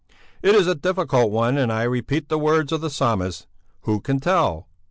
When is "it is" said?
0.41-0.65